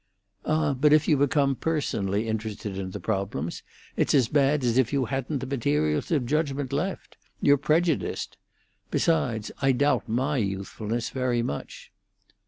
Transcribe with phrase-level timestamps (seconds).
[0.45, 3.61] "Ah, but if you become personally interested in the problems,
[3.95, 8.35] it's as bad as if you hadn't the materials of judgment left; you're prejudiced.
[8.89, 11.91] Besides, I doubt my youthfulness very much."